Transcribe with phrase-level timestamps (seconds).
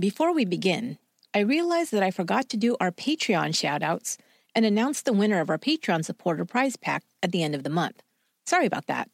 [0.00, 0.96] Before we begin,
[1.34, 4.16] I realized that I forgot to do our Patreon shoutouts
[4.54, 7.70] and announce the winner of our Patreon supporter prize pack at the end of the
[7.70, 8.02] month.
[8.46, 9.10] Sorry about that.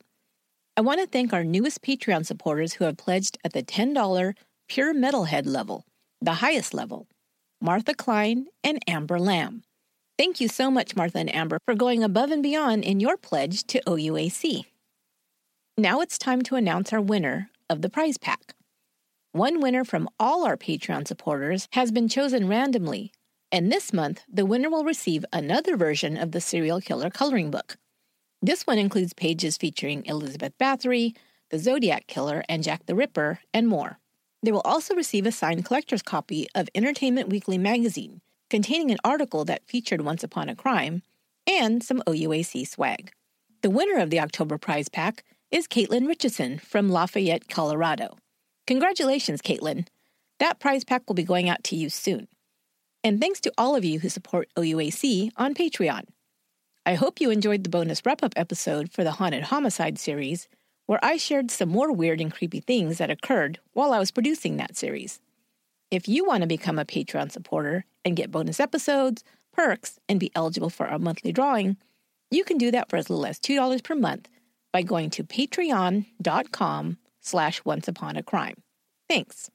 [0.76, 4.36] I want to thank our newest Patreon supporters who have pledged at the $10
[4.68, 5.84] pure metalhead level,
[6.20, 7.08] the highest level
[7.60, 9.64] Martha Klein and Amber Lamb.
[10.16, 13.64] Thank you so much, Martha and Amber, for going above and beyond in your pledge
[13.64, 14.66] to OUAC.
[15.76, 18.55] Now it's time to announce our winner of the prize pack.
[19.36, 23.12] One winner from all our Patreon supporters has been chosen randomly,
[23.52, 27.76] and this month the winner will receive another version of the serial killer coloring book.
[28.40, 31.14] This one includes pages featuring Elizabeth Bathory,
[31.50, 33.98] the Zodiac Killer, and Jack the Ripper, and more.
[34.42, 39.44] They will also receive a signed collector's copy of Entertainment Weekly magazine, containing an article
[39.44, 41.02] that featured Once Upon a Crime,
[41.46, 43.12] and some OUAC swag.
[43.60, 48.16] The winner of the October prize pack is Caitlin Richardson from Lafayette, Colorado.
[48.66, 49.86] Congratulations, Caitlin.
[50.40, 52.26] That prize pack will be going out to you soon.
[53.04, 56.06] And thanks to all of you who support OUAC on Patreon.
[56.84, 60.48] I hope you enjoyed the bonus wrap up episode for the Haunted Homicide series,
[60.86, 64.56] where I shared some more weird and creepy things that occurred while I was producing
[64.56, 65.20] that series.
[65.92, 70.32] If you want to become a Patreon supporter and get bonus episodes, perks, and be
[70.34, 71.76] eligible for our monthly drawing,
[72.32, 74.28] you can do that for as little as $2 per month
[74.72, 78.56] by going to patreon.com slash once upon a crime.
[79.08, 79.50] Thanks.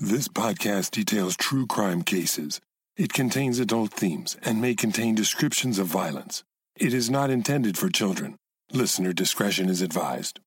[0.00, 2.60] This podcast details true crime cases.
[2.96, 6.44] It contains adult themes and may contain descriptions of violence.
[6.76, 8.36] It is not intended for children.
[8.72, 10.40] Listener discretion is advised.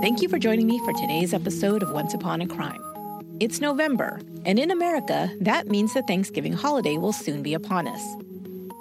[0.00, 2.82] Thank you for joining me for today's episode of Once Upon a Crime.
[3.38, 8.02] It's November, and in America, that means the Thanksgiving holiday will soon be upon us.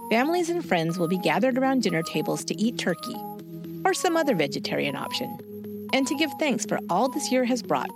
[0.09, 3.15] Families and friends will be gathered around dinner tables to eat turkey,
[3.85, 5.37] or some other vegetarian option,
[5.93, 7.89] and to give thanks for all this year has brought.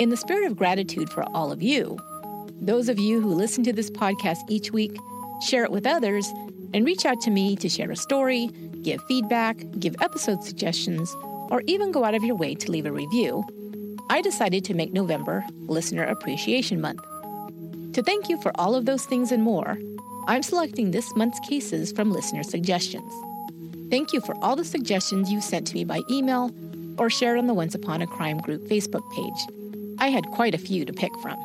[0.00, 1.98] In the spirit of gratitude for all of you,
[2.60, 4.96] those of you who listen to this podcast each week,
[5.42, 6.26] share it with others,
[6.74, 8.48] and reach out to me to share a story,
[8.82, 11.14] give feedback, give episode suggestions,
[11.50, 13.44] or even go out of your way to leave a review,
[14.10, 17.02] I decided to make November Listener Appreciation Month.
[17.92, 19.78] To thank you for all of those things and more,
[20.26, 23.12] I'm selecting this month's cases from listener suggestions.
[23.90, 26.50] Thank you for all the suggestions you sent to me by email
[26.98, 29.56] or shared on the Once Upon a Crime Group Facebook page.
[29.98, 31.38] I had quite a few to pick from.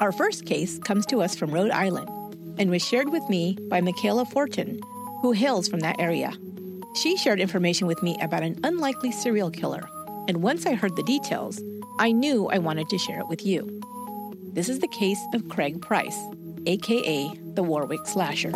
[0.00, 2.08] Our first case comes to us from Rhode Island
[2.58, 4.80] and was shared with me by Michaela Fortin,
[5.22, 6.32] who hails from that area.
[6.94, 9.88] She shared information with me about an unlikely serial killer,
[10.28, 11.62] and once I heard the details,
[11.98, 13.80] I knew I wanted to share it with you.
[14.52, 16.18] This is the case of Craig Price,
[16.66, 18.50] aka the Warwick Slasher.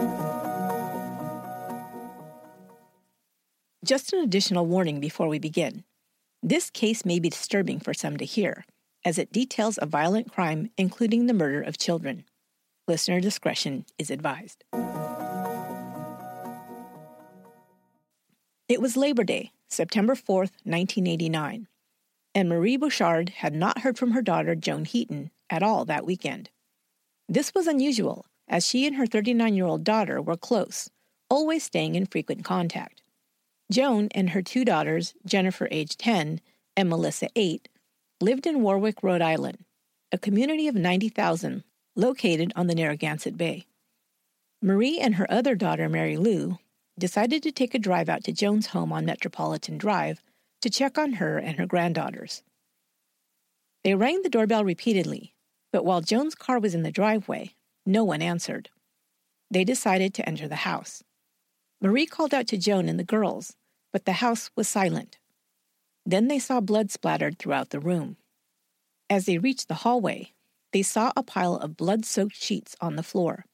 [3.87, 5.85] Just an additional warning before we begin.
[6.43, 8.65] This case may be disturbing for some to hear,
[9.05, 12.25] as it details a violent crime, including the murder of children.
[12.89, 14.65] Listener discretion is advised.
[18.69, 21.69] It was Labor Day, September 4th, 1989,
[22.35, 26.51] and Marie Bouchard had not heard from her daughter, Joan Heaton, at all that weekend.
[27.29, 30.91] This was unusual, as she and her 39 year old daughter were close,
[31.31, 33.01] always staying in frequent contact.
[33.71, 36.41] Joan and her two daughters, Jennifer, age 10,
[36.77, 37.69] and Melissa, 8,
[38.21, 39.65] lived in Warwick, Rhode Island,
[40.13, 41.65] a community of 90,000
[41.97, 43.67] located on the Narragansett Bay.
[44.63, 46.59] Marie and her other daughter, Mary Lou,
[46.99, 50.23] decided to take a drive out to Joan's home on Metropolitan Drive
[50.63, 52.43] to check on her and her granddaughters.
[53.85, 55.35] They rang the doorbell repeatedly,
[55.73, 58.71] but while Joan's car was in the driveway, no one answered.
[59.51, 61.03] They decided to enter the house.
[61.87, 63.55] Marie called out to Joan and the girls,
[63.93, 65.19] but the house was silent.
[66.05, 68.17] Then they saw blood splattered throughout the room.
[69.09, 70.33] As they reached the hallway,
[70.73, 73.45] they saw a pile of blood soaked sheets on the floor,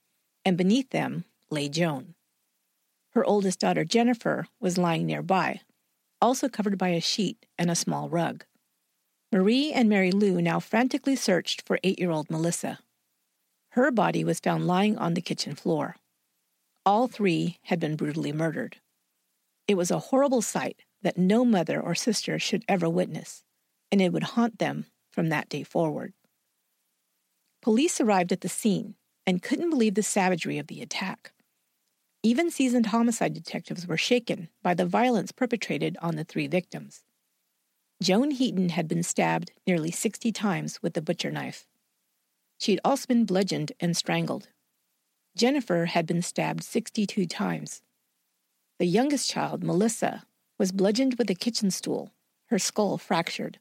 [0.47, 2.15] and beneath them lay Joan.
[3.11, 5.61] Her oldest daughter, Jennifer, was lying nearby,
[6.23, 8.47] also covered by a sheet and a small rug.
[9.31, 12.79] Marie and Mary Lou now frantically searched for eight year old Melissa.
[13.73, 15.97] Her body was found lying on the kitchen floor.
[16.85, 18.79] All three had been brutally murdered.
[19.69, 23.45] It was a horrible sight that no mother or sister should ever witness,
[23.91, 26.13] and it would haunt them from that day forward.
[27.61, 28.97] Police arrived at the scene
[29.27, 31.33] and couldn't believe the savagery of the attack.
[32.25, 37.05] Even seasoned homicide detectives were shaken by the violence perpetrated on the three victims.
[38.03, 41.67] Joan Heaton had been stabbed nearly 60 times with a butcher knife.
[42.59, 44.49] She had also been bludgeoned and strangled.
[45.37, 47.83] Jennifer had been stabbed 62 times.
[48.79, 50.25] The youngest child, Melissa,
[50.59, 52.13] was bludgeoned with a kitchen stool,
[52.47, 53.59] her skull fractured.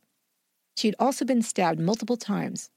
[0.76, 2.70] She had also been stabbed multiple times.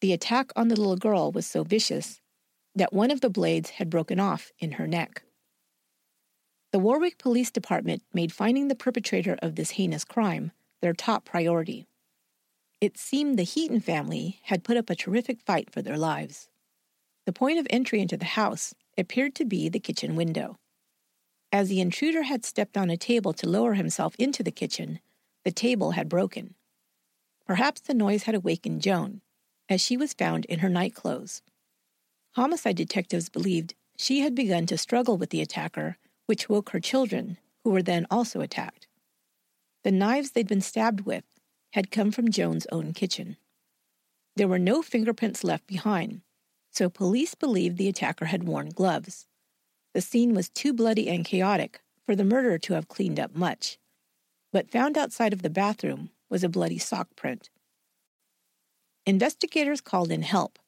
[0.00, 2.20] The attack on the little girl was so vicious
[2.74, 5.22] that one of the blades had broken off in her neck.
[6.72, 11.86] The Warwick Police Department made finding the perpetrator of this heinous crime their top priority.
[12.80, 16.48] It seemed the Heaton family had put up a terrific fight for their lives.
[17.30, 20.58] The point of entry into the house appeared to be the kitchen window.
[21.52, 24.98] As the intruder had stepped on a table to lower himself into the kitchen,
[25.44, 26.56] the table had broken.
[27.46, 29.20] Perhaps the noise had awakened Joan,
[29.68, 31.40] as she was found in her nightclothes.
[32.32, 37.38] Homicide detectives believed she had begun to struggle with the attacker, which woke her children,
[37.62, 38.88] who were then also attacked.
[39.84, 41.22] The knives they'd been stabbed with
[41.74, 43.36] had come from Joan's own kitchen.
[44.34, 46.22] There were no fingerprints left behind,
[46.70, 49.26] so police believed the attacker had worn gloves.
[49.92, 53.78] The scene was too bloody and chaotic for the murderer to have cleaned up much,
[54.52, 57.50] but found outside of the bathroom was a bloody sock print.
[59.04, 60.58] Investigators called in help,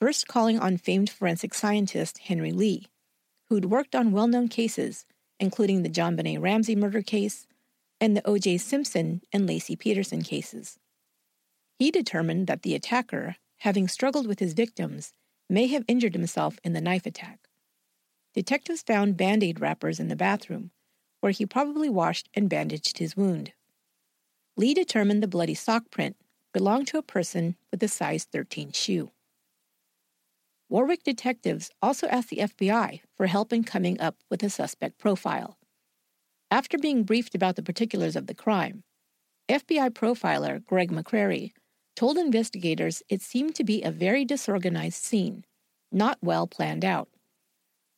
[0.00, 2.88] first calling on famed forensic scientist Henry Lee,
[3.48, 5.06] who'd worked on well known cases,
[5.40, 7.46] including the JonBenét Ramsey murder case
[8.00, 8.58] and the O.J.
[8.58, 10.78] Simpson and Laci Peterson cases.
[11.78, 15.12] He determined that the attacker, having struggled with his victims,
[15.48, 17.48] may have injured himself in the knife attack.
[18.34, 20.70] Detectives found band aid wrappers in the bathroom,
[21.20, 23.52] where he probably washed and bandaged his wound.
[24.56, 26.16] Lee determined the bloody sock print
[26.52, 29.10] belonged to a person with a size 13 shoe.
[30.68, 35.58] Warwick detectives also asked the FBI for help in coming up with a suspect profile.
[36.50, 38.82] After being briefed about the particulars of the crime,
[39.48, 41.52] FBI profiler Greg McCrary
[41.94, 45.44] told investigators it seemed to be a very disorganized scene,
[45.90, 47.08] not well planned out.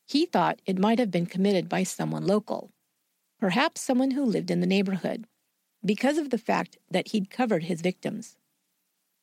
[0.06, 2.70] He thought it might have been committed by someone local,
[3.38, 5.26] perhaps someone who lived in the neighborhood,
[5.84, 8.36] because of the fact that he'd covered his victims.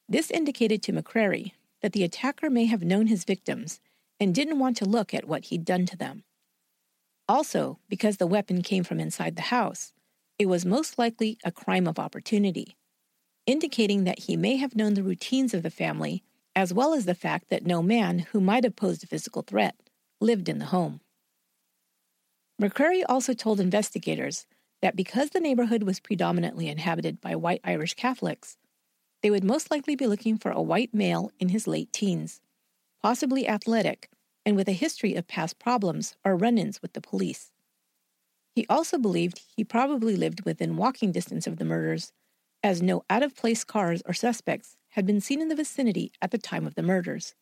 [0.07, 3.79] This indicated to McCrary that the attacker may have known his victims
[4.19, 6.23] and didn't want to look at what he'd done to them.
[7.27, 9.93] Also, because the weapon came from inside the house,
[10.37, 12.75] it was most likely a crime of opportunity,
[13.45, 16.23] indicating that he may have known the routines of the family
[16.55, 19.75] as well as the fact that no man who might have posed a physical threat
[20.19, 20.99] lived in the home.
[22.61, 24.45] McCrary also told investigators
[24.81, 28.57] that because the neighborhood was predominantly inhabited by white Irish Catholics,
[29.21, 32.41] they would most likely be looking for a white male in his late teens,
[33.01, 34.09] possibly athletic
[34.45, 37.51] and with a history of past problems or run ins with the police.
[38.55, 42.11] He also believed he probably lived within walking distance of the murders,
[42.63, 46.31] as no out of place cars or suspects had been seen in the vicinity at
[46.31, 47.35] the time of the murders.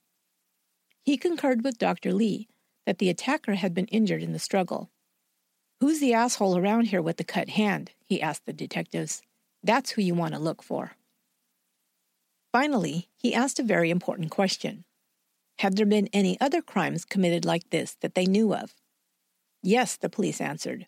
[1.03, 2.13] He concurred with Dr.
[2.13, 2.47] Lee
[2.85, 4.91] that the attacker had been injured in the struggle.
[5.79, 7.91] Who's the asshole around here with the cut hand?
[8.05, 9.21] he asked the detectives.
[9.63, 10.93] That's who you want to look for.
[12.51, 14.85] Finally, he asked a very important question
[15.59, 18.73] Had there been any other crimes committed like this that they knew of?
[19.61, 20.87] Yes, the police answered.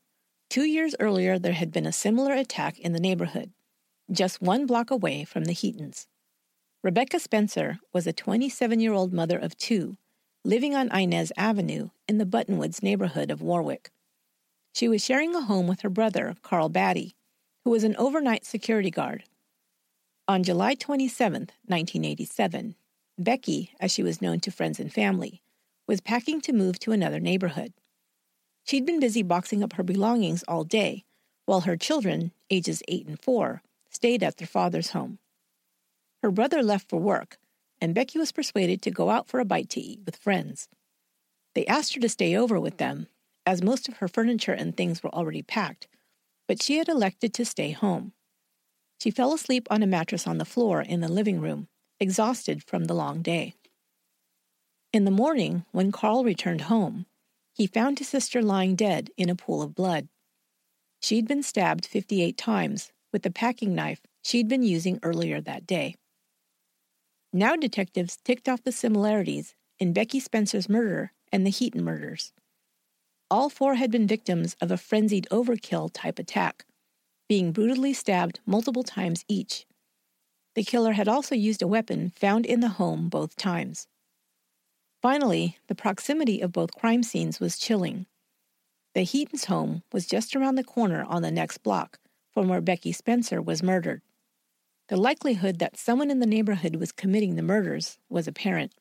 [0.49, 3.51] Two years earlier, there had been a similar attack in the neighborhood,
[4.11, 6.07] just one block away from the Heatons.
[6.83, 9.97] Rebecca Spencer was a 27 year old mother of two
[10.43, 13.91] living on Inez Avenue in the Buttonwoods neighborhood of Warwick.
[14.73, 17.15] She was sharing a home with her brother, Carl Batty,
[17.63, 19.23] who was an overnight security guard.
[20.27, 21.33] On July 27,
[21.67, 22.75] 1987,
[23.19, 25.41] Becky, as she was known to friends and family,
[25.87, 27.73] was packing to move to another neighborhood.
[28.63, 31.03] She'd been busy boxing up her belongings all day,
[31.45, 33.61] while her children, ages 8 and 4,
[33.91, 35.19] stayed at their father's home.
[36.23, 37.37] Her brother left for work,
[37.79, 40.69] and Becky was persuaded to go out for a bite to eat with friends.
[41.53, 43.07] They asked her to stay over with them,
[43.45, 45.87] as most of her furniture and things were already packed,
[46.47, 48.13] but she had elected to stay home.
[48.99, 51.67] She fell asleep on a mattress on the floor in the living room,
[51.99, 53.55] exhausted from the long day.
[54.93, 57.05] In the morning, when Carl returned home,
[57.53, 60.07] he found his sister lying dead in a pool of blood.
[61.01, 65.95] She'd been stabbed 58 times with the packing knife she'd been using earlier that day.
[67.33, 72.33] Now detectives ticked off the similarities in Becky Spencer's murder and the Heaton murders.
[73.29, 76.65] All four had been victims of a frenzied overkill type attack,
[77.29, 79.65] being brutally stabbed multiple times each.
[80.55, 83.87] The killer had also used a weapon found in the home both times.
[85.01, 88.05] Finally, the proximity of both crime scenes was chilling.
[88.93, 91.97] The Heaton's home was just around the corner on the next block
[92.33, 94.01] from where Becky Spencer was murdered.
[94.87, 98.73] The likelihood that someone in the neighborhood was committing the murders was apparent.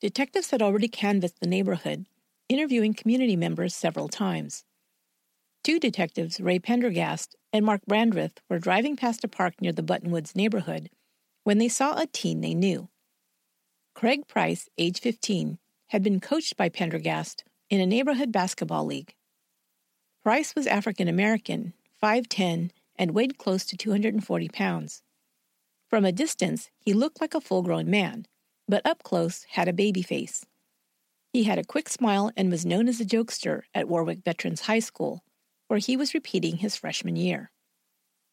[0.00, 2.06] Detectives had already canvassed the neighborhood,
[2.48, 4.64] interviewing community members several times.
[5.64, 10.36] Two detectives, Ray Pendergast and Mark Brandreth, were driving past a park near the Buttonwoods
[10.36, 10.90] neighborhood
[11.42, 12.88] when they saw a teen they knew.
[13.94, 15.58] Craig Price, age 15,
[15.88, 19.14] had been coached by Pendergast in a neighborhood basketball league.
[20.26, 25.04] Price was African American, 5'10, and weighed close to 240 pounds.
[25.88, 28.26] From a distance, he looked like a full grown man,
[28.66, 30.44] but up close had a baby face.
[31.32, 34.80] He had a quick smile and was known as a jokester at Warwick Veterans High
[34.80, 35.22] School,
[35.68, 37.52] where he was repeating his freshman year.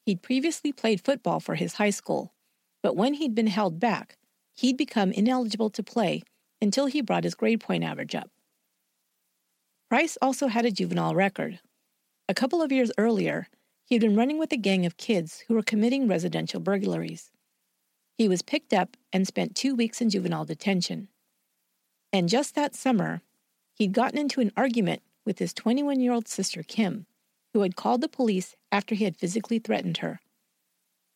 [0.04, 2.34] He'd previously played football for his high school,
[2.82, 4.18] but when he'd been held back,
[4.56, 6.24] he'd become ineligible to play
[6.60, 8.32] until he brought his grade point average up.
[9.90, 11.60] Price also had a juvenile record.
[12.34, 13.48] A couple of years earlier,
[13.86, 17.30] he had been running with a gang of kids who were committing residential burglaries.
[18.18, 21.10] He was picked up and spent two weeks in juvenile detention.
[22.12, 23.22] And just that summer,
[23.76, 27.06] he'd gotten into an argument with his 21 year old sister, Kim,
[27.54, 30.20] who had called the police after he had physically threatened her.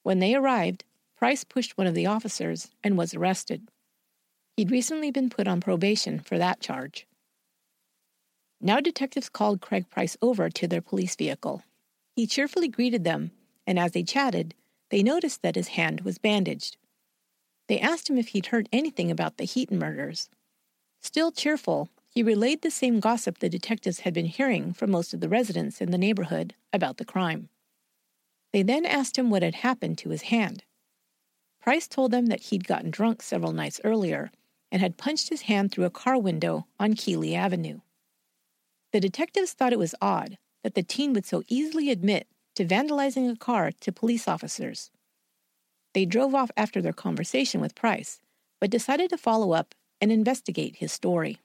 [0.03, 0.83] When they arrived,
[1.15, 3.69] Price pushed one of the officers and was arrested.
[4.55, 7.06] He'd recently been put on probation for that charge.
[8.59, 11.63] Now detectives called Craig Price over to their police vehicle.
[12.15, 13.31] He cheerfully greeted them,
[13.67, 14.55] and as they chatted,
[14.89, 16.77] they noticed that his hand was bandaged.
[17.67, 20.29] They asked him if he'd heard anything about the Heaton murders.
[21.01, 25.19] Still cheerful, he relayed the same gossip the detectives had been hearing from most of
[25.19, 27.49] the residents in the neighborhood about the crime.
[28.53, 30.63] They then asked him what had happened to his hand.
[31.61, 34.31] Price told them that he'd gotten drunk several nights earlier
[34.71, 37.81] and had punched his hand through a car window on Keeley Avenue.
[38.93, 43.31] The detectives thought it was odd that the teen would so easily admit to vandalizing
[43.31, 44.91] a car to police officers.
[45.93, 48.19] They drove off after their conversation with Price,
[48.59, 51.39] but decided to follow up and investigate his story.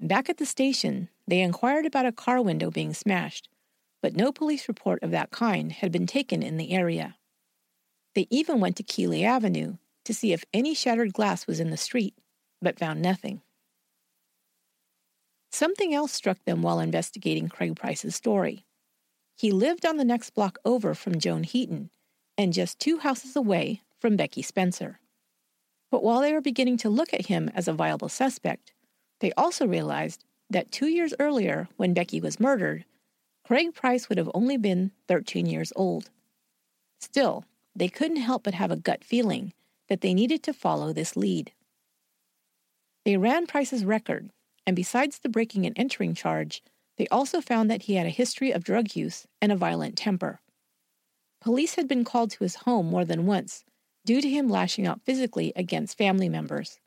[0.00, 3.48] Back at the station, they inquired about a car window being smashed,
[4.00, 7.16] but no police report of that kind had been taken in the area.
[8.14, 11.76] They even went to Keeley Avenue to see if any shattered glass was in the
[11.76, 12.14] street,
[12.62, 13.42] but found nothing.
[15.58, 18.64] Something else struck them while investigating Craig Price's story.
[19.36, 21.90] He lived on the next block over from Joan Heaton
[22.36, 25.00] and just two houses away from Becky Spencer.
[25.90, 28.72] But while they were beginning to look at him as a viable suspect,
[29.18, 32.84] they also realized that two years earlier, when Becky was murdered,
[33.44, 36.08] Craig Price would have only been 13 years old.
[37.00, 39.52] Still, they couldn't help but have a gut feeling
[39.88, 41.50] that they needed to follow this lead.
[43.04, 44.30] They ran Price's record,
[44.68, 46.62] and besides the breaking and entering charge,
[46.98, 50.40] they also found that he had a history of drug use and a violent temper.
[51.40, 53.64] Police had been called to his home more than once
[54.04, 56.80] due to him lashing out physically against family members.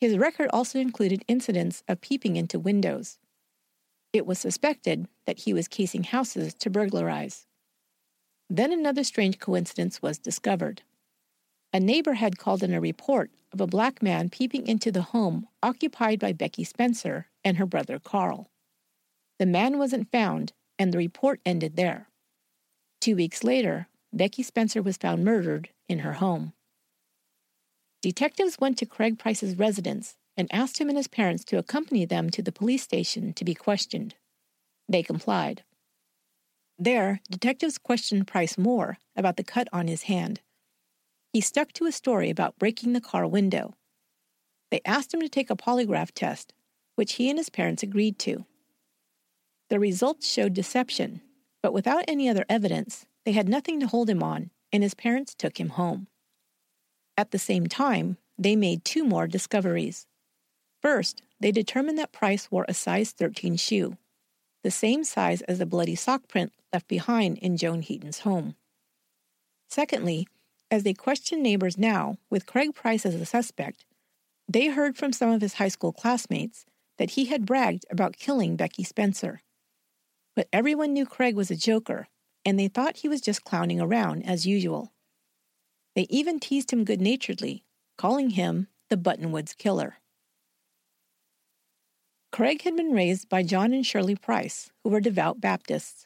[0.00, 3.18] His record also included incidents of peeping into windows.
[4.14, 7.46] It was suspected that he was casing houses to burglarize.
[8.48, 10.80] Then another strange coincidence was discovered.
[11.76, 15.46] A neighbor had called in a report of a black man peeping into the home
[15.62, 18.50] occupied by Becky Spencer and her brother Carl.
[19.38, 22.08] The man wasn't found, and the report ended there.
[23.02, 26.54] Two weeks later, Becky Spencer was found murdered in her home.
[28.00, 32.30] Detectives went to Craig Price's residence and asked him and his parents to accompany them
[32.30, 34.14] to the police station to be questioned.
[34.88, 35.62] They complied.
[36.78, 40.40] There, detectives questioned Price more about the cut on his hand.
[41.36, 43.74] He stuck to a story about breaking the car window.
[44.70, 46.54] They asked him to take a polygraph test,
[46.94, 48.46] which he and his parents agreed to.
[49.68, 51.20] The results showed deception,
[51.62, 55.34] but without any other evidence, they had nothing to hold him on, and his parents
[55.34, 56.06] took him home.
[57.18, 60.06] At the same time, they made two more discoveries.
[60.80, 63.98] First, they determined that Price wore a size 13 shoe,
[64.62, 68.56] the same size as the bloody sock print left behind in Joan Heaton's home.
[69.68, 70.26] Secondly,
[70.70, 73.84] as they questioned neighbors now, with Craig Price as a suspect,
[74.48, 76.64] they heard from some of his high school classmates
[76.98, 79.42] that he had bragged about killing Becky Spencer.
[80.34, 82.08] But everyone knew Craig was a joker,
[82.44, 84.92] and they thought he was just clowning around as usual.
[85.94, 87.64] They even teased him good naturedly,
[87.96, 89.96] calling him the Buttonwoods Killer.
[92.32, 96.05] Craig had been raised by John and Shirley Price, who were devout Baptists.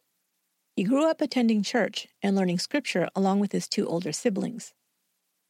[0.80, 4.72] He grew up attending church and learning scripture along with his two older siblings.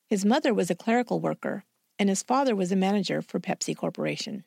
[0.08, 1.62] His mother was a clerical worker,
[2.00, 4.42] and his father was a manager for Pepsi Corporation.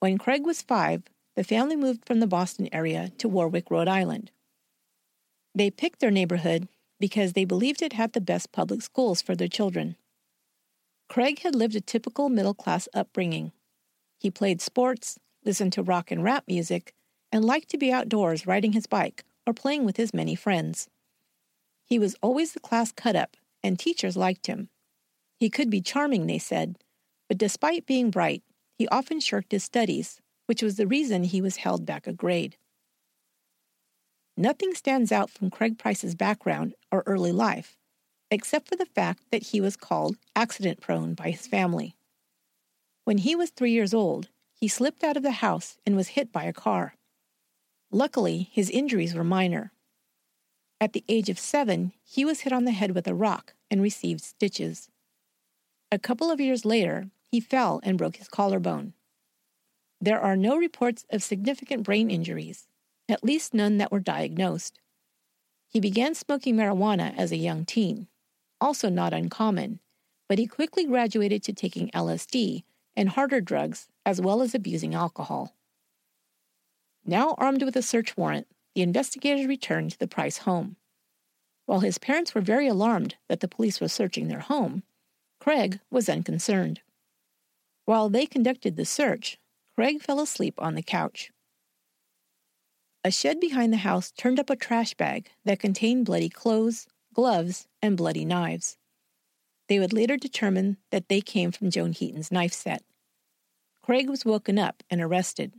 [0.00, 1.04] When Craig was five,
[1.36, 4.30] the family moved from the Boston area to Warwick, Rhode Island.
[5.54, 6.68] They picked their neighborhood
[7.00, 9.96] because they believed it had the best public schools for their children.
[11.08, 13.52] Craig had lived a typical middle class upbringing.
[14.20, 16.92] He played sports, listened to rock and rap music,
[17.32, 20.88] and liked to be outdoors riding his bike or playing with his many friends.
[21.84, 24.68] He was always the class cut up, and teachers liked him.
[25.38, 26.78] He could be charming, they said,
[27.28, 28.42] but despite being bright,
[28.78, 32.56] he often shirked his studies, which was the reason he was held back a grade.
[34.36, 37.76] Nothing stands out from Craig Price's background or early life,
[38.30, 41.94] except for the fact that he was called accident prone by his family.
[43.04, 46.32] When he was three years old, he slipped out of the house and was hit
[46.32, 46.94] by a car.
[47.94, 49.70] Luckily, his injuries were minor.
[50.80, 53.80] At the age of seven, he was hit on the head with a rock and
[53.80, 54.90] received stitches.
[55.92, 58.94] A couple of years later, he fell and broke his collarbone.
[60.00, 62.66] There are no reports of significant brain injuries,
[63.08, 64.80] at least none that were diagnosed.
[65.68, 68.08] He began smoking marijuana as a young teen,
[68.60, 69.78] also not uncommon,
[70.28, 72.64] but he quickly graduated to taking LSD
[72.96, 75.54] and harder drugs as well as abusing alcohol.
[77.04, 80.76] Now armed with a search warrant, the investigators returned to the Price home.
[81.66, 84.82] While his parents were very alarmed that the police were searching their home,
[85.38, 86.80] Craig was unconcerned.
[87.84, 89.38] While they conducted the search,
[89.74, 91.30] Craig fell asleep on the couch.
[93.02, 97.66] A shed behind the house turned up a trash bag that contained bloody clothes, gloves,
[97.82, 98.78] and bloody knives.
[99.68, 102.82] They would later determine that they came from Joan Heaton's knife set.
[103.82, 105.52] Craig was woken up and arrested.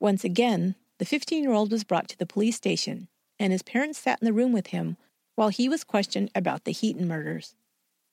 [0.00, 3.98] Once again, the 15 year old was brought to the police station, and his parents
[3.98, 4.96] sat in the room with him
[5.36, 7.54] while he was questioned about the Heaton murders.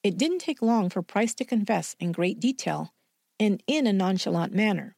[0.03, 2.93] It didn't take long for Price to confess in great detail
[3.39, 4.95] and in a nonchalant manner.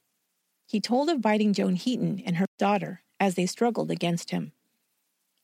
[0.66, 4.52] He told of biting Joan Heaton and her daughter as they struggled against him.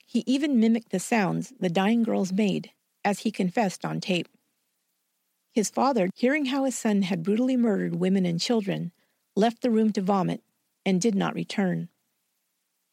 [0.05, 2.71] He even mimicked the sounds the dying girls made
[3.03, 4.27] as he confessed on tape.
[5.51, 8.91] His father, hearing how his son had brutally murdered women and children,
[9.35, 10.41] left the room to vomit
[10.85, 11.89] and did not return.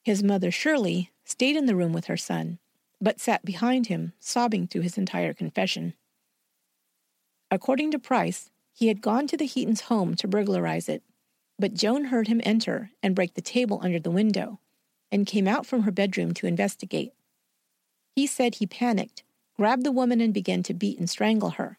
[0.03, 2.59] His mother, Shirley, stayed in the room with her son,
[3.01, 5.95] but sat behind him, sobbing through his entire confession.
[7.51, 11.03] According to Price, he had gone to the Heaton's home to burglarize it,
[11.59, 14.59] but Joan heard him enter and break the table under the window,
[15.11, 17.13] and came out from her bedroom to investigate.
[18.17, 19.23] He said he panicked,
[19.57, 21.79] grabbed the woman, and began to beat and strangle her.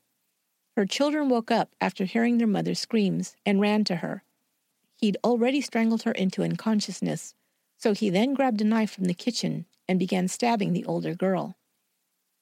[0.76, 4.24] Her children woke up after hearing their mother's screams and ran to her,
[5.04, 7.36] He'd already strangled her into unconsciousness,
[7.78, 11.58] so he then grabbed a knife from the kitchen and began stabbing the older girl.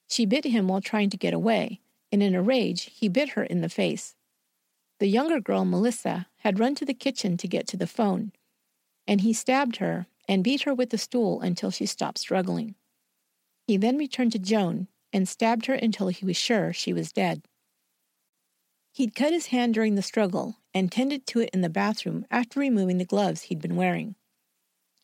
[0.07, 3.43] She bit him while trying to get away, and in a rage, he bit her
[3.43, 4.15] in the face.
[4.99, 8.31] The younger girl, Melissa, had run to the kitchen to get to the phone,
[9.07, 12.75] and he stabbed her and beat her with the stool until she stopped struggling.
[13.65, 17.41] He then returned to Joan and stabbed her until he was sure she was dead.
[18.91, 22.59] He'd cut his hand during the struggle and tended to it in the bathroom after
[22.59, 24.15] removing the gloves he'd been wearing.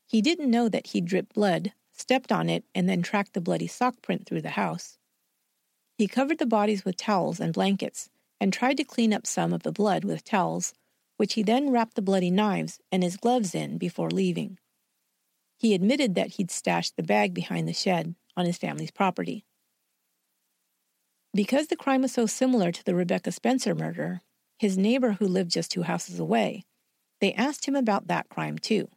[0.05, 3.67] He didn't know that he'd dripped blood, stepped on it, and then tracked the bloody
[3.67, 4.97] sock print through the house.
[5.97, 9.63] He covered the bodies with towels and blankets and tried to clean up some of
[9.63, 10.73] the blood with towels,
[11.17, 14.59] which he then wrapped the bloody knives and his gloves in before leaving.
[15.57, 19.46] He admitted that he'd stashed the bag behind the shed on his family's property.
[21.33, 24.21] Because the crime was so similar to the Rebecca Spencer murder,
[24.57, 26.63] his neighbor who lived just two houses away,
[27.19, 28.89] they asked him about that crime too.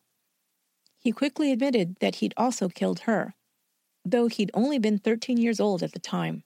[0.99, 3.35] He quickly admitted that he'd also killed her,
[4.05, 6.45] though he'd only been 13 years old at the time.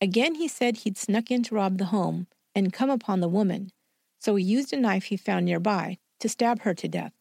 [0.00, 3.70] Again, he said he'd snuck in to rob the home and come upon the woman,
[4.18, 7.12] so he used a knife he found nearby to stab her to death.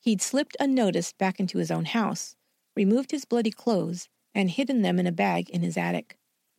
[0.00, 2.36] He'd slipped unnoticed back into his own house,
[2.76, 6.16] removed his bloody clothes, and hidden them in a bag in his attic.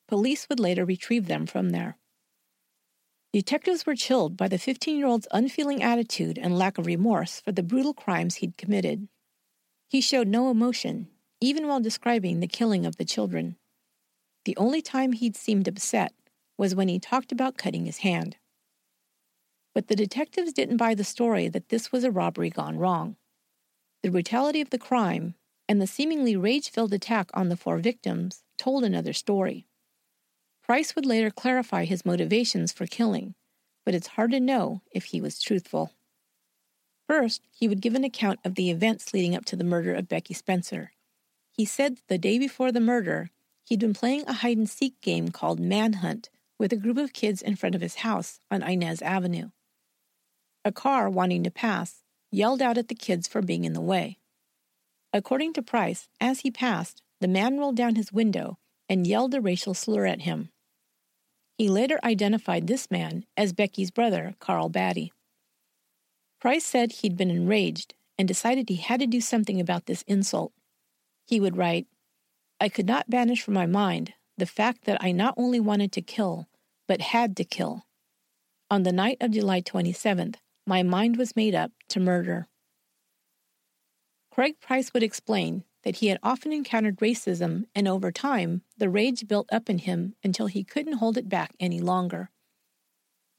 [0.10, 1.96] Police would later retrieve them from there.
[3.32, 7.52] Detectives were chilled by the 15 year old's unfeeling attitude and lack of remorse for
[7.52, 9.08] the brutal crimes he'd committed.
[9.88, 13.58] He showed no emotion, even while describing the killing of the children.
[14.46, 16.16] The only time he'd seemed upset
[16.58, 18.38] was when he talked about cutting his hand.
[19.76, 23.16] But the detectives didn't buy the story that this was a robbery gone wrong.
[24.02, 25.36] The brutality of the crime
[25.68, 29.68] and the seemingly rage filled attack on the four victims told another story.
[30.70, 33.34] Price would later clarify his motivations for killing,
[33.86, 35.96] but it's hard to know if he was truthful.
[37.08, 40.08] First, he would give an account of the events leading up to the murder of
[40.08, 40.92] Becky Spencer.
[41.50, 43.32] He said that the day before the murder,
[43.66, 46.30] he'd been playing a hide and seek game called Manhunt
[46.60, 49.50] with a group of kids in front of his house on Inez Avenue.
[50.64, 54.20] A car wanting to pass yelled out at the kids for being in the way.
[55.14, 59.42] According to Price, as he passed, the man rolled down his window and yelled a
[59.42, 60.52] racial slur at him.
[61.60, 65.12] He later identified this man as Becky's brother, Carl Batty.
[66.40, 70.54] Price said he'd been enraged and decided he had to do something about this insult.
[71.28, 71.86] He would write,
[72.62, 76.02] I could not banish from my mind the fact that I not only wanted to
[76.02, 76.48] kill,
[76.88, 77.86] but had to kill.
[78.72, 82.48] On the night of July 27th, my mind was made up to murder.
[84.32, 89.28] Craig Price would explain that he had often encountered racism, and over time, the rage
[89.28, 92.30] built up in him until he couldn't hold it back any longer.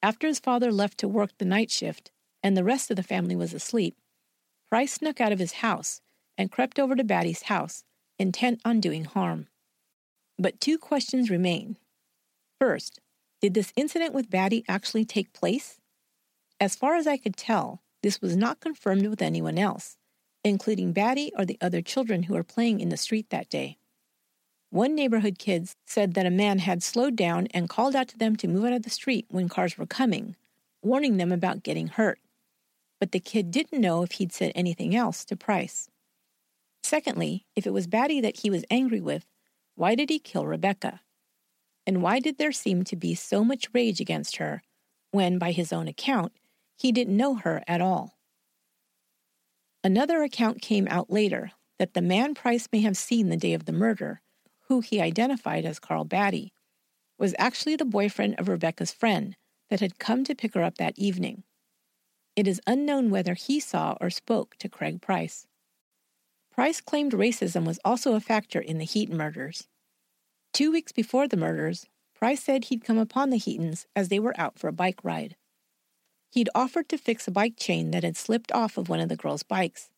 [0.03, 2.11] After his father left to work the night shift
[2.43, 3.97] and the rest of the family was asleep,
[4.71, 6.01] Price snuck out of his house
[6.39, 7.85] and crept over to Batty's house,
[8.19, 9.49] intent on doing harm.
[10.39, 11.77] But two questions remain.
[12.59, 13.01] First,
[13.43, 15.79] did this incident with Batty actually take place?
[16.61, 19.97] As far as I could tell, this was not confirmed with anyone else,
[20.45, 23.79] including Batty or the other children who were playing in the street that day.
[24.71, 28.37] One neighborhood kid said that a man had slowed down and called out to them
[28.37, 30.37] to move out of the street when cars were coming,
[30.83, 32.21] warning them about getting hurt.
[33.01, 35.89] But the kid didn't know if he'd said anything else to Price.
[36.83, 39.27] Secondly, if it was Batty that he was angry with,
[39.75, 41.01] why did he kill Rebecca?
[41.87, 44.63] And why did there seem to be so much rage against her
[45.11, 46.33] when, by his own account,
[46.77, 48.20] he didn't know her at all?
[49.83, 53.65] Another account came out later that the man Price may have seen the day of
[53.65, 54.21] the murder
[54.71, 56.53] who he identified as Carl Batty,
[57.19, 59.37] was actually the boyfriend of Rebecca's friend
[59.69, 61.43] that had come to pick her up that evening.
[62.37, 65.49] It is unknown whether he saw or spoke to Craig Price.
[66.53, 69.67] Price claimed racism was also a factor in the Heaton murders.
[70.53, 74.39] Two weeks before the murders, Price said he'd come upon the Heatons as they were
[74.39, 75.35] out for a bike ride.
[76.31, 79.17] He'd offered to fix a bike chain that had slipped off of one of the
[79.17, 79.91] girls' bikes,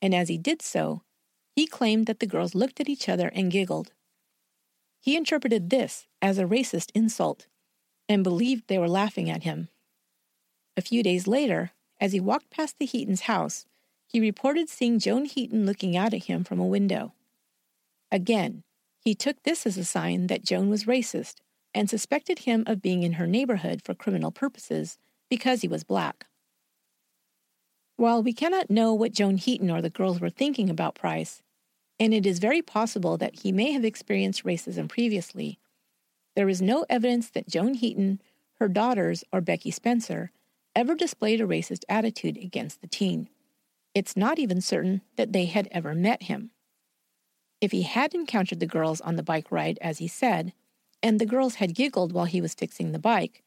[0.00, 1.02] and as he did so,
[1.56, 3.92] he claimed that the girls looked at each other and giggled.
[5.00, 7.48] He interpreted this as a racist insult
[8.08, 9.68] and believed they were laughing at him.
[10.76, 13.66] A few days later, as he walked past the Heaton's house,
[14.06, 17.14] he reported seeing Joan Heaton looking out at him from a window.
[18.10, 18.62] Again,
[19.00, 21.36] he took this as a sign that Joan was racist
[21.74, 24.98] and suspected him of being in her neighborhood for criminal purposes
[25.30, 26.26] because he was black.
[27.96, 31.42] While we cannot know what Joan Heaton or the girls were thinking about Price,
[31.98, 35.58] and it is very possible that he may have experienced racism previously.
[36.34, 38.20] There is no evidence that Joan Heaton,
[38.58, 40.32] her daughters, or Becky Spencer
[40.74, 43.28] ever displayed a racist attitude against the teen.
[43.94, 46.50] It's not even certain that they had ever met him.
[47.60, 50.54] If he had encountered the girls on the bike ride, as he said,
[51.02, 53.42] and the girls had giggled while he was fixing the bike,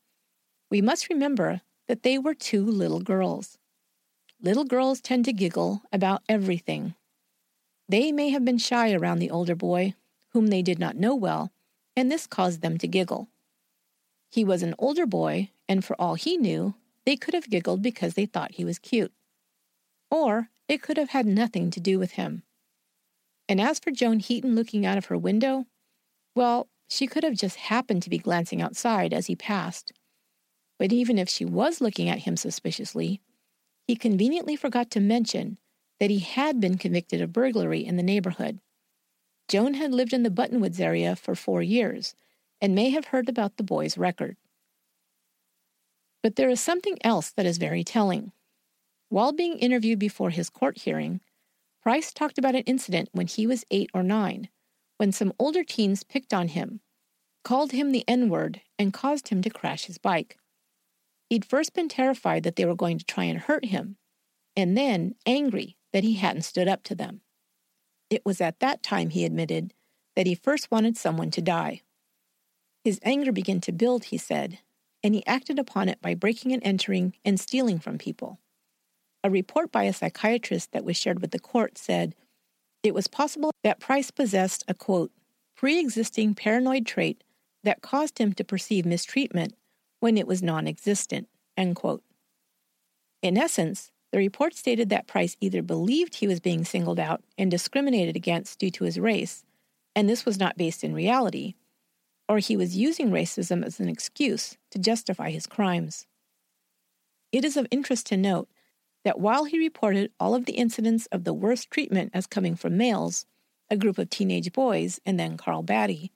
[0.69, 3.58] we must remember that they were two little girls.
[4.41, 6.96] Little girls tend to giggle about everything,
[7.89, 9.93] they may have been shy around the older boy,
[10.30, 11.52] whom they did not know well,
[11.96, 13.28] and this caused them to giggle.
[14.32, 18.13] He was an older boy, and for all he knew, they could have giggled because
[18.13, 19.12] they thought he was cute.
[20.10, 22.43] Or it could have had nothing to do with him.
[23.50, 25.65] And as for Joan Heaton looking out of her window,
[26.36, 29.91] well, she could have just happened to be glancing outside as he passed.
[30.79, 33.21] But even if she was looking at him suspiciously,
[33.88, 35.57] he conveniently forgot to mention
[35.99, 38.59] that he had been convicted of burglary in the neighborhood.
[39.47, 42.15] Joan had lived in the Buttonwoods area for four years
[42.62, 44.38] and may have heard about the boy's record.
[46.21, 48.31] But there is something else that is very telling.
[49.09, 51.19] While being interviewed before his court hearing,
[51.81, 54.47] Price talked about an incident when he was eight or nine,
[54.95, 56.79] when some older teens picked on him,
[57.43, 60.38] called him the N word, and caused him to crash his bike.
[61.34, 63.98] He'd first been terrified that they were going to try and hurt him,
[64.56, 67.22] and then angry that he hadn't stood up to them.
[68.12, 69.74] It was at that time, he admitted,
[70.15, 71.82] that he first wanted someone to die.
[72.84, 74.60] His anger began to build, he said,
[75.02, 78.38] and he acted upon it by breaking and entering and stealing from people.
[79.24, 82.13] A report by a psychiatrist that was shared with the court said
[82.84, 85.12] it was possible that Price possessed a quote,
[85.56, 87.24] pre existing paranoid trait
[87.63, 89.56] that caused him to perceive mistreatment
[90.03, 91.29] when it was non existent.
[91.55, 97.49] In essence, the report stated that Price either believed he was being singled out and
[97.49, 99.45] discriminated against due to his race,
[99.95, 101.53] and this was not based in reality,
[102.27, 106.05] or he was using racism as an excuse to justify his crimes.
[107.31, 108.49] It is of interest to note
[109.05, 112.75] that while he reported all of the incidents of the worst treatment as coming from
[112.75, 113.25] males,
[113.69, 116.11] a group of teenage boys, and then Carl Batty,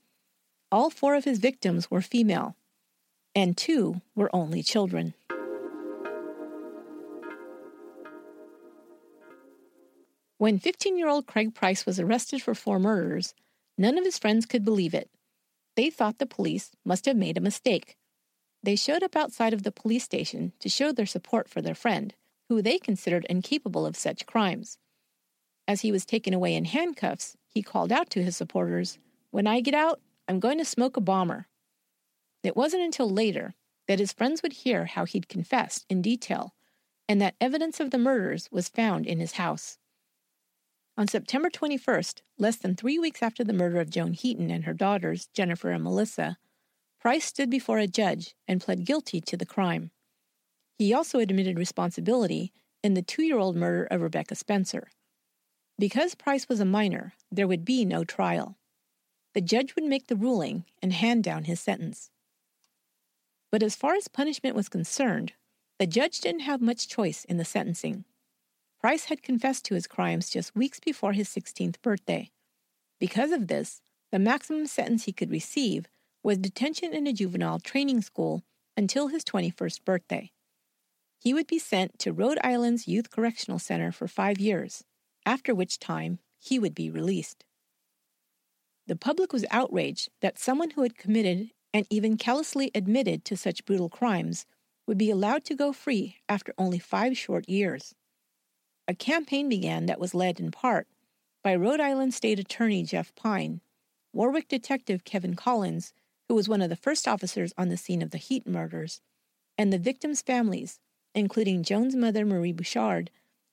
[0.73, 2.57] all four of his victims were female,
[3.37, 5.13] and two were only children.
[10.39, 13.35] When 15 year old Craig Price was arrested for four murders,
[13.77, 15.11] none of his friends could believe it.
[15.75, 17.95] They thought the police must have made a mistake.
[18.63, 22.15] They showed up outside of the police station to show their support for their friend,
[22.49, 24.79] who they considered incapable of such crimes.
[25.67, 28.97] As he was taken away in handcuffs, he called out to his supporters,
[29.29, 31.45] When I get out, I'm going to smoke a bomber.
[32.47, 33.55] It wasn't until later
[33.89, 36.55] that his friends would hear how he'd confessed in detail
[37.09, 39.79] and that evidence of the murders was found in his house.
[40.97, 44.73] On September 21st, less than three weeks after the murder of Joan Heaton and her
[44.73, 46.37] daughters, Jennifer and Melissa,
[47.01, 49.91] Price stood before a judge and pled guilty to the crime.
[50.77, 54.87] He also admitted responsibility in the two year old murder of Rebecca Spencer.
[55.77, 58.57] Because Price was a minor, there would be no trial.
[59.33, 62.09] The judge would make the ruling and hand down his sentence.
[63.51, 65.33] But as far as punishment was concerned,
[65.79, 68.05] the judge didn't have much choice in the sentencing.
[68.79, 72.31] Price had confessed to his crimes just weeks before his 16th birthday.
[72.99, 73.81] Because of this,
[74.11, 75.87] the maximum sentence he could receive
[76.23, 78.43] was detention in a juvenile training school
[78.75, 80.31] until his 21st birthday.
[81.19, 84.83] He would be sent to Rhode Island's Youth Correctional Center for five years,
[85.25, 87.43] after which time he would be released.
[88.85, 93.63] The public was outraged that someone who had committed and even callously admitted to such
[93.63, 94.47] brutal crimes
[94.87, 97.93] would be allowed to go free after only five short years.
[98.87, 100.87] A campaign began that was led in part
[101.43, 103.61] by Rhode Island State Attorney Jeff Pine,
[104.11, 105.93] Warwick Detective Kevin Collins,
[106.27, 108.99] who was one of the first officers on the scene of the Heat murders,
[109.55, 110.79] and the victims' families,
[111.13, 113.11] including Joan's mother Marie Bouchard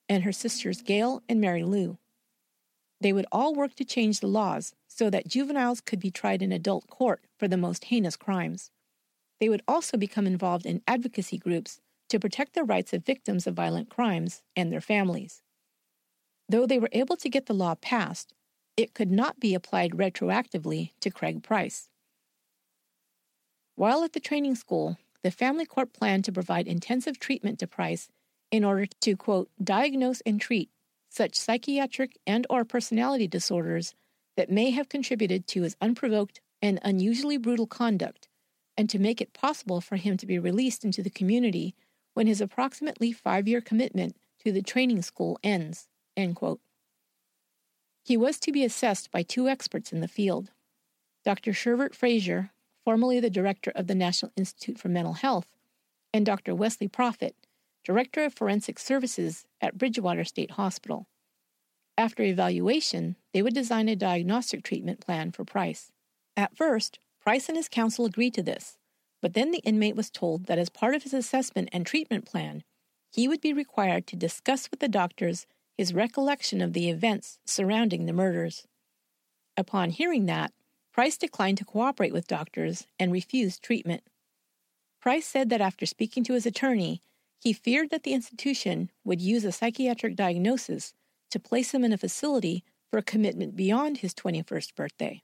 [0.09, 1.99] and her sisters Gail and Mary Lou.
[3.03, 6.53] They would all work to change the laws so that juveniles could be tried in
[6.53, 8.71] adult court for the most heinous crimes.
[9.41, 11.81] They would also become involved in advocacy groups
[12.11, 15.43] to protect the rights of victims of violent crimes and their families.
[16.49, 18.35] Though they were able to get the law passed,
[18.77, 21.89] it could not be applied retroactively to Craig Price.
[23.75, 28.09] While at the training school, the family court planned to provide intensive treatment to Price
[28.53, 30.71] in order to quote diagnose and treat
[31.09, 33.95] such psychiatric and or personality disorders
[34.37, 38.29] that may have contributed to his unprovoked and unusually brutal conduct
[38.77, 41.75] and to make it possible for him to be released into the community
[42.15, 45.89] when his approximately five year commitment to the training school ends.
[48.05, 50.51] He was to be assessed by two experts in the field
[51.25, 51.53] Dr.
[51.53, 52.51] Shervert Frazier,
[52.85, 55.49] formerly the director of the National Institute for Mental Health,
[56.13, 56.55] and Dr.
[56.55, 57.35] Wesley Profit,
[57.83, 61.07] director of forensic services at Bridgewater State Hospital.
[61.97, 65.93] After evaluation, they would design a diagnostic treatment plan for Price.
[66.37, 68.77] At first, Price and his counsel agreed to this,
[69.23, 72.65] but then the inmate was told that as part of his assessment and treatment plan,
[73.13, 75.47] he would be required to discuss with the doctors
[75.79, 78.67] his recollection of the events surrounding the murders.
[79.57, 80.53] Upon hearing that,
[80.93, 84.03] Price declined to cooperate with doctors and refused treatment.
[85.01, 87.01] Price said that after speaking to his attorney,
[87.39, 90.93] he feared that the institution would use a psychiatric diagnosis
[91.31, 95.23] to place him in a facility for a commitment beyond his 21st birthday.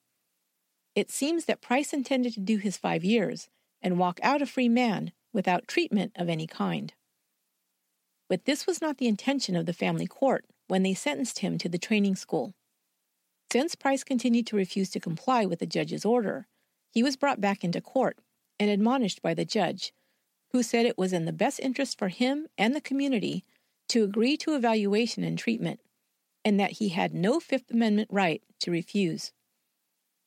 [0.95, 3.49] It seems that Price intended to do his five years
[3.81, 6.93] and walk out a free man without treatment of any kind.
[8.29, 11.69] But this was not the intention of the family court when they sentenced him to
[11.69, 12.55] the training school.
[13.53, 16.47] Since Price continued to refuse to comply with the judge's order,
[16.93, 18.19] he was brought back into court
[18.59, 19.93] and admonished by the judge,
[20.53, 23.45] who said it was in the best interest for him and the community
[23.89, 25.81] to agree to evaluation and treatment,
[26.45, 29.33] and that he had no Fifth Amendment right to refuse.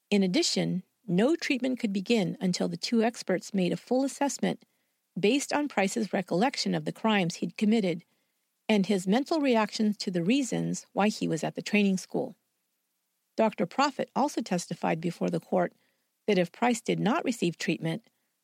[0.10, 4.64] In addition, no treatment could begin until the two experts made a full assessment
[5.20, 8.04] based on Price's recollection of the crimes he'd committed
[8.70, 12.36] and his mental reactions to the reasons why he was at the training school.
[13.36, 13.66] Dr.
[13.66, 15.74] Profit also testified before the court
[16.28, 18.04] that if Price did not receive treatment,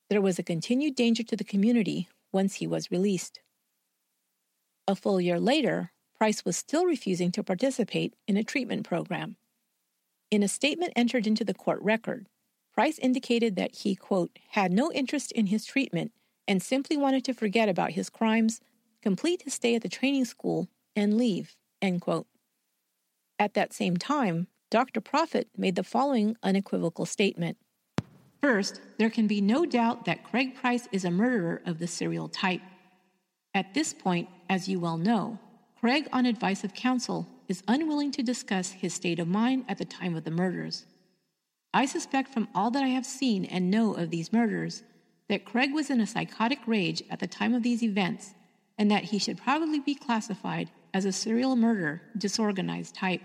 [0.10, 3.40] there was a continued danger to the community once he was released.
[4.88, 9.38] A full year later, Price was still refusing to participate in a treatment program.
[10.30, 12.28] In a statement entered into the court record,
[12.74, 16.12] Price indicated that he, quote, had no interest in his treatment
[16.46, 18.60] and simply wanted to forget about his crimes,
[19.02, 22.28] complete his stay at the training school, and leave, end quote.
[23.40, 25.00] At that same time, Dr.
[25.00, 27.58] Profit made the following unequivocal statement.
[28.42, 32.28] First, there can be no doubt that Craig Price is a murderer of the serial
[32.28, 32.62] type.
[33.54, 35.40] At this point, as you well know,
[35.80, 39.86] Craig, on advice of counsel, is unwilling to discuss his state of mind at the
[39.86, 40.86] time of the murders.
[41.74, 44.84] I suspect from all that I have seen and know of these murders
[45.30, 48.34] that Craig was in a psychotic rage at the time of these events
[48.78, 53.22] and that he should probably be classified as a serial murder disorganized type.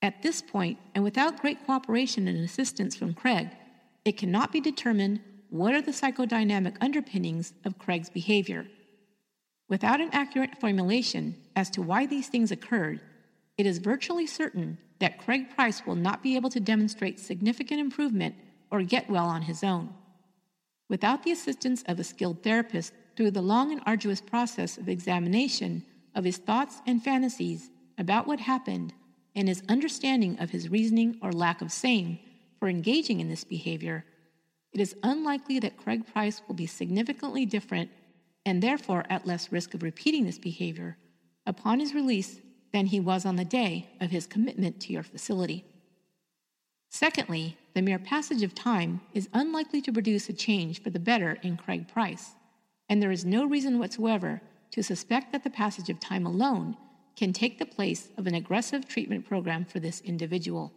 [0.00, 3.48] At this point, and without great cooperation and assistance from Craig,
[4.04, 8.66] it cannot be determined what are the psychodynamic underpinnings of Craig's behavior.
[9.68, 13.00] Without an accurate formulation as to why these things occurred,
[13.56, 18.34] it is virtually certain that Craig Price will not be able to demonstrate significant improvement
[18.70, 19.92] or get well on his own.
[20.88, 25.84] Without the assistance of a skilled therapist through the long and arduous process of examination
[26.14, 28.92] of his thoughts and fantasies about what happened
[29.34, 32.18] and his understanding of his reasoning or lack of same
[32.58, 34.04] for engaging in this behavior,
[34.72, 37.90] it is unlikely that Craig Price will be significantly different
[38.44, 40.96] and therefore at less risk of repeating this behavior
[41.46, 42.40] upon his release
[42.72, 45.64] than he was on the day of his commitment to your facility.
[46.88, 51.38] Secondly, the mere passage of time is unlikely to produce a change for the better
[51.42, 52.32] in Craig Price,
[52.88, 56.76] and there is no reason whatsoever to suspect that the passage of time alone
[57.16, 60.72] can take the place of an aggressive treatment program for this individual.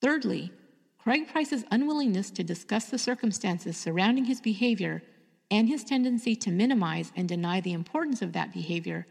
[0.00, 0.50] Thirdly,
[0.98, 5.02] Craig Price's unwillingness to discuss the circumstances surrounding his behavior
[5.50, 9.06] and his tendency to minimize and deny the importance of that behavior,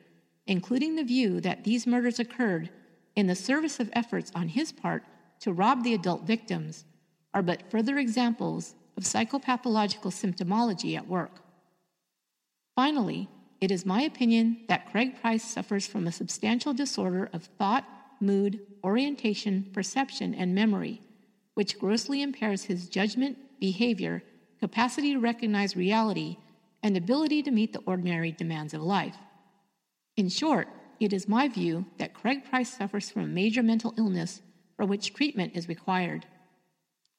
[0.48, 2.70] including the view that these murders occurred
[3.16, 5.04] in the service of efforts on his part
[5.40, 6.86] to rob the adult victims,
[7.34, 11.42] are but further examples of psychopathological symptomology at work.
[12.76, 13.30] Finally,
[13.62, 17.86] it is my opinion that Craig Price suffers from a substantial disorder of thought,
[18.20, 21.02] mood, orientation, perception, and memory,
[21.54, 24.24] which grossly impairs his judgment, behavior,
[24.64, 26.38] capacity to recognize reality,
[26.82, 29.18] and ability to meet the ordinary demands of life.
[30.16, 30.70] In short,
[31.02, 34.42] it is my view that Craig Price suffers from a major mental illness
[34.78, 36.26] for which treatment is required.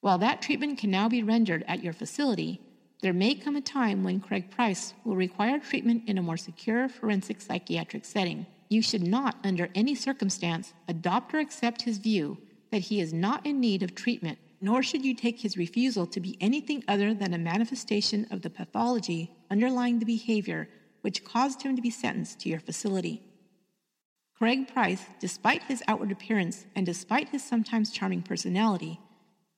[0.01, 2.63] While that treatment can now be rendered at your facility,
[3.03, 6.89] there may come a time when Craig Price will require treatment in a more secure
[6.89, 8.47] forensic psychiatric setting.
[8.71, 12.39] You should not, under any circumstance, adopt or accept his view
[12.71, 16.21] that he is not in need of treatment, nor should you take his refusal to
[16.21, 20.67] be anything other than a manifestation of the pathology underlying the behavior
[21.03, 23.23] which caused him to be sentenced to your facility.
[24.39, 28.99] Craig Price, despite his outward appearance and despite his sometimes charming personality,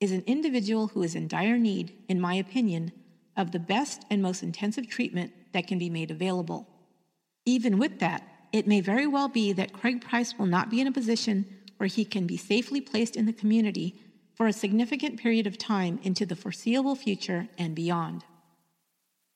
[0.01, 2.91] is an individual who is in dire need, in my opinion,
[3.37, 6.67] of the best and most intensive treatment that can be made available.
[7.45, 10.89] Even with that, it may very well be that Craig Price will not be in
[10.89, 13.95] a position where he can be safely placed in the community
[14.37, 18.25] for a significant period of time into the foreseeable future and beyond.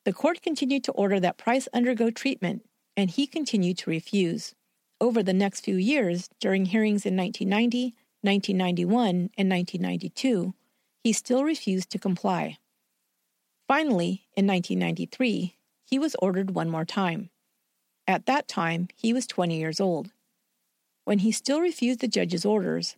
[0.05, 2.63] The court continued to order that Price undergo treatment,
[2.95, 4.53] and he continued to refuse.
[4.99, 10.53] Over the next few years, during hearings in 1990, 1991, and 1992,
[11.03, 12.57] he still refused to comply.
[13.67, 17.31] Finally, in 1993, he was ordered one more time.
[18.07, 20.11] At that time, he was 20 years old.
[21.05, 22.95] When he still refused the judge's orders,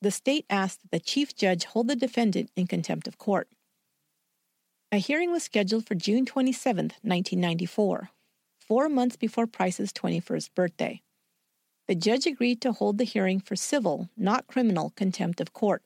[0.00, 3.48] the state asked that the chief judge hold the defendant in contempt of court.
[4.90, 8.10] A hearing was scheduled for June 27, 1994,
[8.58, 11.02] four months before Price's 21st birthday.
[11.88, 15.82] The judge agreed to hold the hearing for civil, not criminal, contempt of court.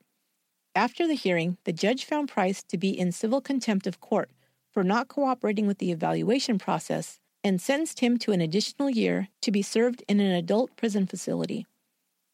[0.74, 4.30] After the hearing, the judge found Price to be in civil contempt of court
[4.72, 9.50] for not cooperating with the evaluation process and sentenced him to an additional year to
[9.50, 11.66] be served in an adult prison facility.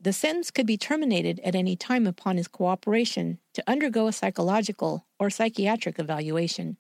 [0.01, 5.07] The sentence could be terminated at any time upon his cooperation to undergo a psychological
[5.19, 6.77] or psychiatric evaluation.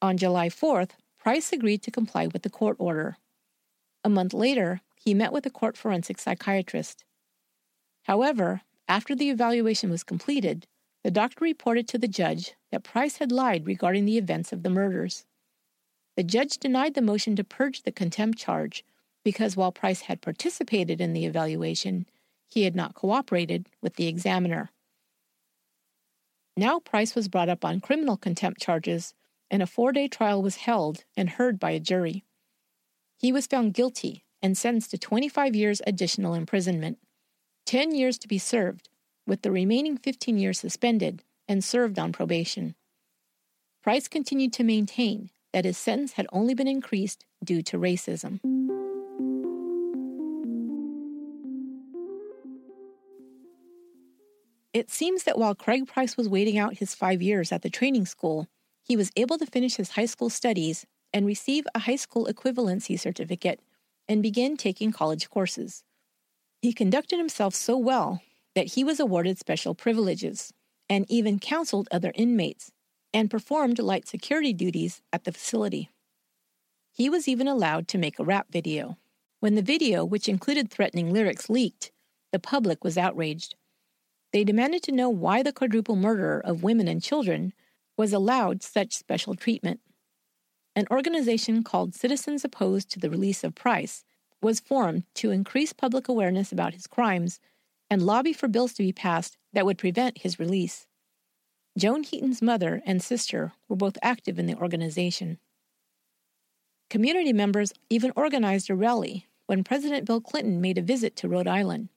[0.00, 3.18] On July 4th, Price agreed to comply with the court order.
[4.02, 7.04] A month later, he met with a court forensic psychiatrist.
[8.04, 10.66] However, after the evaluation was completed,
[11.04, 14.70] the doctor reported to the judge that Price had lied regarding the events of the
[14.70, 15.26] murders.
[16.16, 18.84] The judge denied the motion to purge the contempt charge
[19.28, 22.06] because while Price had participated in the evaluation,
[22.48, 24.70] he had not cooperated with the examiner.
[26.56, 29.12] Now Price was brought up on criminal contempt charges,
[29.50, 32.24] and a four day trial was held and heard by a jury.
[33.18, 36.96] He was found guilty and sentenced to 25 years additional imprisonment.
[37.66, 38.88] 10 years to be served,
[39.26, 42.74] with the remaining 15 years suspended and served on probation.
[43.82, 48.40] Price continued to maintain that his sentence had only been increased due to racism.
[54.72, 58.06] It seems that while Craig Price was waiting out his five years at the training
[58.06, 58.46] school,
[58.82, 62.98] he was able to finish his high school studies and receive a high school equivalency
[62.98, 63.60] certificate
[64.08, 65.84] and begin taking college courses.
[66.60, 68.22] He conducted himself so well
[68.54, 70.52] that he was awarded special privileges
[70.88, 72.70] and even counseled other inmates
[73.14, 75.90] and performed light security duties at the facility.
[76.92, 78.98] He was even allowed to make a rap video.
[79.40, 81.92] When the video, which included threatening lyrics, leaked,
[82.32, 83.54] the public was outraged.
[84.32, 87.52] They demanded to know why the quadruple murderer of women and children
[87.96, 89.80] was allowed such special treatment.
[90.76, 94.04] an organization called Citizens Opposed to the Release of Price
[94.40, 97.40] was formed to increase public awareness about his crimes
[97.90, 100.86] and lobby for bills to be passed that would prevent his release.
[101.76, 105.38] Joan Heaton's mother and sister were both active in the organization.
[106.90, 111.48] Community members even organized a rally when President Bill Clinton made a visit to Rhode
[111.48, 111.88] Island.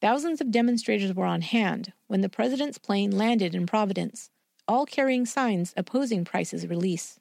[0.00, 4.30] Thousands of demonstrators were on hand when the president's plane landed in Providence,
[4.66, 7.20] all carrying signs opposing Price's release.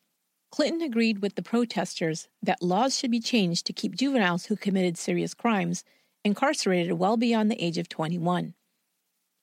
[0.50, 4.98] Clinton agreed with the protesters that laws should be changed to keep juveniles who committed
[4.98, 5.84] serious crimes
[6.24, 8.54] incarcerated well beyond the age of 21.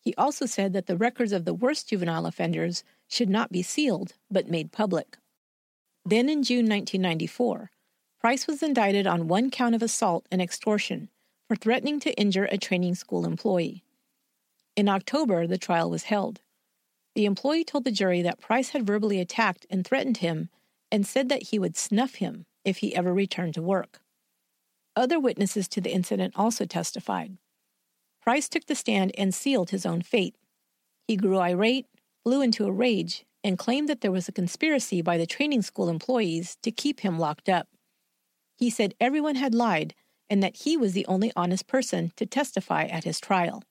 [0.01, 4.14] He also said that the records of the worst juvenile offenders should not be sealed
[4.30, 5.18] but made public.
[6.07, 7.70] Then in June 1994,
[8.18, 11.11] Price was indicted on one count of assault and extortion
[11.49, 13.84] for threatening to injure a training school employee.
[14.74, 16.40] In October, the trial was held.
[17.14, 20.51] The employee told the jury that Price had verbally attacked and threatened him
[20.92, 24.01] and said that he would snuff him if he ever returned to work.
[24.94, 27.38] Other witnesses to the incident also testified.
[28.20, 30.34] Price took the stand and sealed his own fate.
[31.07, 31.86] He grew irate,
[32.24, 35.88] flew into a rage, and claimed that there was a conspiracy by the training school
[35.88, 37.68] employees to keep him locked up.
[38.59, 39.94] He said everyone had lied
[40.29, 43.62] and that he was the only honest person to testify at his trial.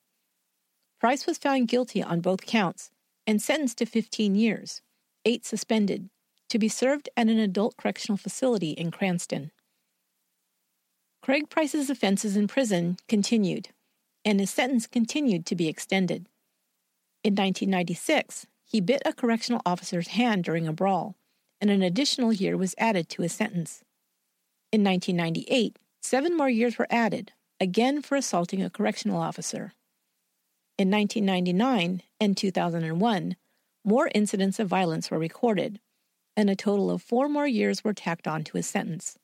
[1.00, 2.90] Price was found guilty on both counts
[3.26, 4.80] and sentenced to 15 years,
[5.24, 6.08] eight suspended,
[6.48, 9.50] to be served at an adult correctional facility in Cranston.
[11.22, 13.70] Craig Price's offenses in prison continued,
[14.24, 16.28] and his sentence continued to be extended.
[17.24, 21.16] In 1996, he bit a correctional officer's hand during a brawl,
[21.60, 23.82] and an additional year was added to his sentence.
[24.70, 29.72] In 1998, seven more years were added, again for assaulting a correctional officer.
[30.78, 33.36] In 1999 and 2001,
[33.84, 35.80] more incidents of violence were recorded,
[36.36, 39.18] and a total of four more years were tacked on to his sentence.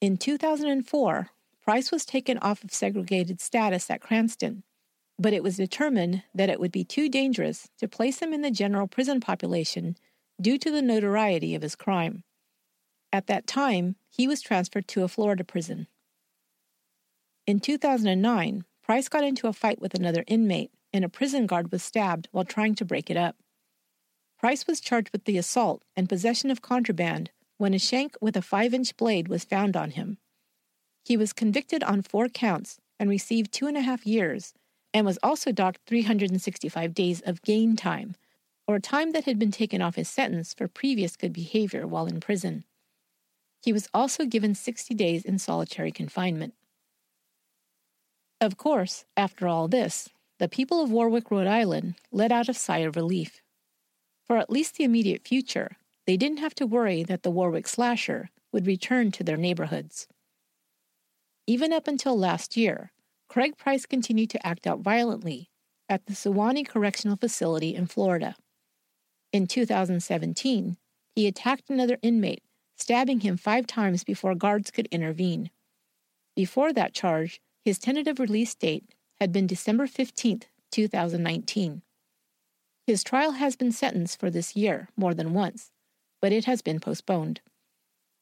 [0.00, 1.30] In 2004,
[1.68, 4.62] Price was taken off of segregated status at Cranston,
[5.18, 8.50] but it was determined that it would be too dangerous to place him in the
[8.50, 9.96] general prison population
[10.40, 12.24] due to the notoriety of his crime.
[13.12, 15.86] At that time, he was transferred to a Florida prison.
[17.46, 21.84] In 2009, Price got into a fight with another inmate, and a prison guard was
[21.84, 23.36] stabbed while trying to break it up.
[24.38, 28.42] Price was charged with the assault and possession of contraband when a shank with a
[28.42, 30.18] 5 inch blade was found on him.
[31.04, 34.52] He was convicted on four counts and received two and a half years,
[34.92, 38.16] and was also docked 365 days of gain time,
[38.66, 42.18] or time that had been taken off his sentence for previous good behavior while in
[42.18, 42.64] prison.
[43.62, 46.54] He was also given 60 days in solitary confinement.
[48.40, 52.78] Of course, after all this, the people of Warwick, Rhode Island let out a sigh
[52.78, 53.42] of relief.
[54.24, 58.30] For at least the immediate future, they didn't have to worry that the Warwick slasher
[58.52, 60.06] would return to their neighborhoods.
[61.46, 62.92] Even up until last year,
[63.28, 65.50] Craig Price continued to act out violently
[65.88, 68.36] at the Suwannee Correctional Facility in Florida.
[69.32, 70.76] In 2017,
[71.14, 72.42] he attacked another inmate,
[72.78, 75.50] stabbing him five times before guards could intervene.
[76.36, 81.82] Before that charge, his tentative release date had been December 15, 2019.
[82.86, 85.72] His trial has been sentenced for this year more than once,
[86.22, 87.40] but it has been postponed.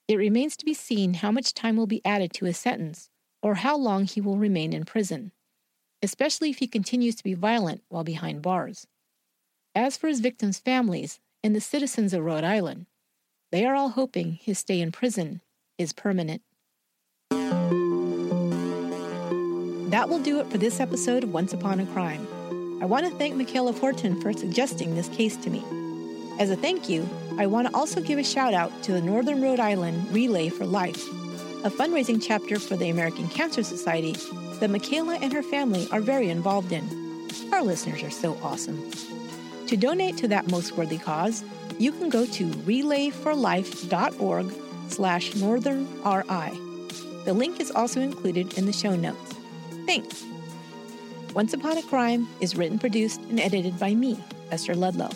[0.08, 3.10] It remains to be seen how much time will be added to his sentence
[3.42, 5.32] or how long he will remain in prison,
[6.02, 8.86] especially if he continues to be violent while behind bars.
[9.74, 12.86] As for his victims' families and the citizens of Rhode Island,
[13.52, 15.40] they are all hoping his stay in prison
[15.78, 16.42] is permanent.
[19.90, 22.26] That will do it for this episode of Once Upon a Crime.
[22.82, 25.64] I want to thank Michaela Horton for suggesting this case to me.
[26.38, 29.40] As a thank you, I want to also give a shout out to the Northern
[29.40, 31.02] Rhode Island Relay for Life,
[31.64, 34.14] a fundraising chapter for the American Cancer Society
[34.60, 36.84] that Michaela and her family are very involved in.
[37.52, 38.90] Our listeners are so awesome.
[39.68, 41.42] To donate to that most worthy cause,
[41.78, 44.52] you can go to relayforlife.org
[44.88, 47.24] slash northernri.
[47.24, 49.34] The link is also included in the show notes.
[49.86, 50.24] Thanks.
[51.34, 55.10] Once Upon a Crime is written, produced, and edited by me, Esther Ludlow.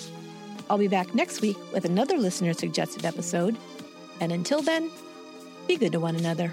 [0.69, 3.57] I'll be back next week with another listener suggested episode.
[4.21, 4.91] And until then,
[5.67, 6.53] be good to one another.